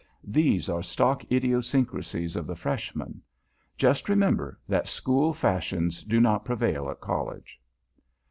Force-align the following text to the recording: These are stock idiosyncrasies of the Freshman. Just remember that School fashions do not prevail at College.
These 0.25 0.67
are 0.67 0.81
stock 0.81 1.31
idiosyncrasies 1.31 2.35
of 2.35 2.47
the 2.47 2.55
Freshman. 2.55 3.21
Just 3.77 4.09
remember 4.09 4.57
that 4.67 4.87
School 4.87 5.31
fashions 5.31 6.03
do 6.03 6.19
not 6.19 6.43
prevail 6.43 6.89
at 6.89 6.99
College. 6.99 7.61